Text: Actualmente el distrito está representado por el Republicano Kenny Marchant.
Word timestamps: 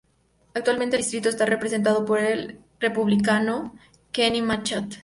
Actualmente 0.55 0.95
el 0.95 1.03
distrito 1.03 1.29
está 1.29 1.45
representado 1.45 2.05
por 2.05 2.17
el 2.19 2.59
Republicano 2.79 3.75
Kenny 4.11 4.41
Marchant. 4.41 4.95